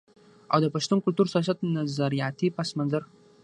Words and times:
او 0.53 0.57
د 0.63 0.65
پښتون 0.75 0.99
کلتور، 1.05 1.27
سياست، 1.33 1.57
نظرياتي 1.77 2.47
پس 2.57 2.69
منظر 2.77 3.03